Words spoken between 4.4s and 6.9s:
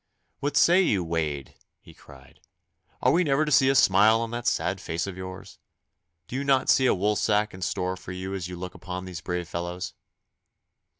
sad face of yours? Do you not see